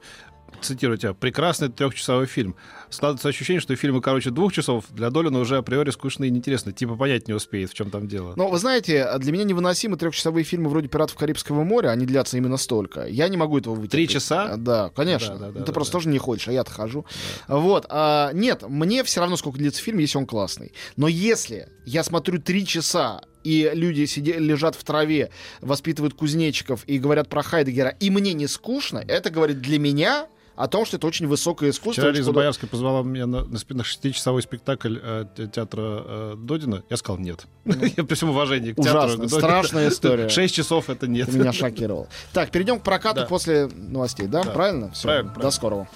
Цитирую 0.61 0.97
тебя. 0.97 1.13
Прекрасный 1.13 1.69
трехчасовой 1.69 2.25
фильм. 2.25 2.55
Складывается 2.89 3.29
ощущение, 3.29 3.59
что 3.59 3.75
фильмы 3.75 4.01
короче 4.01 4.31
двух 4.31 4.53
часов 4.53 4.85
для 4.89 5.09
Долина 5.09 5.39
уже 5.39 5.57
априори 5.57 5.91
скучные 5.91 6.29
и 6.29 6.31
неинтересны. 6.31 6.71
Типа 6.71 6.95
понять 6.95 7.27
не 7.27 7.33
успеет, 7.33 7.71
в 7.71 7.73
чем 7.73 7.91
там 7.91 8.07
дело. 8.07 8.33
Но 8.35 8.49
вы 8.49 8.57
знаете, 8.57 9.07
для 9.19 9.31
меня 9.31 9.43
невыносимы 9.43 9.97
трехчасовые 9.97 10.43
фильмы 10.43 10.69
вроде 10.69 10.87
«Пиратов 10.87 11.15
Карибского 11.17 11.63
моря», 11.63 11.89
они 11.89 12.05
длятся 12.05 12.37
именно 12.37 12.57
столько. 12.57 13.05
Я 13.05 13.27
не 13.27 13.37
могу 13.37 13.57
этого 13.57 13.75
вытерпеть. 13.75 13.91
Три 13.91 14.07
часа? 14.07 14.55
Да, 14.57 14.89
конечно. 14.95 15.35
Да, 15.35 15.47
да, 15.47 15.51
да, 15.51 15.59
Ты 15.61 15.65
да, 15.67 15.73
просто 15.73 15.91
да. 15.91 15.97
тоже 15.97 16.09
не 16.09 16.17
хочешь, 16.17 16.47
а 16.47 16.51
я-то 16.51 16.71
хожу. 16.71 17.05
Вот. 17.47 17.85
а, 17.89 18.31
нет, 18.33 18.63
мне 18.67 19.03
все 19.03 19.19
равно, 19.19 19.37
сколько 19.37 19.57
длится 19.57 19.81
фильм, 19.81 19.99
если 19.99 20.17
он 20.17 20.25
классный. 20.25 20.73
Но 20.95 21.07
если 21.07 21.69
я 21.85 22.03
смотрю 22.03 22.41
три 22.41 22.65
часа, 22.65 23.21
и 23.43 23.69
люди 23.73 24.05
сидя, 24.05 24.37
лежат 24.37 24.75
в 24.75 24.83
траве, 24.83 25.29
воспитывают 25.61 26.15
кузнечиков 26.15 26.83
и 26.87 26.97
говорят 26.97 27.29
про 27.29 27.43
Хайдегера, 27.43 27.89
и 27.99 28.09
мне 28.09 28.33
не 28.33 28.47
скучно, 28.47 29.03
это 29.07 29.29
говорит 29.29 29.61
для 29.61 29.77
меня 29.77 30.27
о 30.55 30.67
том, 30.67 30.85
что 30.85 30.97
это 30.97 31.07
очень 31.07 31.27
высокое 31.27 31.69
искусство. 31.71 32.03
Вчера 32.03 32.11
Лиза 32.11 32.31
худо- 32.31 32.35
Боярская 32.35 32.69
позвала 32.69 33.03
меня 33.03 33.25
на, 33.27 33.43
на, 33.45 33.57
на 33.67 33.83
шестичасовой 33.83 34.41
спектакль 34.41 34.97
э, 35.01 35.25
те- 35.35 35.47
театра 35.47 35.81
э, 35.81 36.35
Додина. 36.37 36.83
Я 36.89 36.97
сказал 36.97 37.17
нет. 37.19 37.45
Я 37.65 38.03
при 38.03 38.15
всем 38.15 38.29
уважении 38.29 38.71
к 38.73 38.77
театру. 38.81 39.27
Страшная 39.27 39.89
история. 39.89 40.29
Шесть 40.29 40.55
часов 40.55 40.89
это 40.89 41.07
нет. 41.07 41.29
Ты 41.29 41.37
меня 41.37 41.51
шокировал. 41.53 42.07
Так, 42.33 42.51
перейдем 42.51 42.79
к 42.79 42.83
прокату 42.83 43.21
Да. 43.21 43.25
после 43.25 43.67
новостей, 43.67 44.27
да? 44.27 44.43
Да. 44.43 44.51
Правильно? 44.51 44.91
Все. 44.91 45.03
Правильно, 45.03 45.29
До 45.29 45.33
правильно. 45.33 45.51
скорого. 45.51 45.89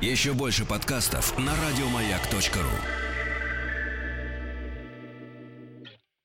Еще 0.00 0.32
больше 0.32 0.64
подкастов 0.64 1.38
на 1.38 1.52
радиомаяк.ру. 1.54 3.11